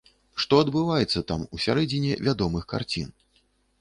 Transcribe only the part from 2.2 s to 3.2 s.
вядомых карцін?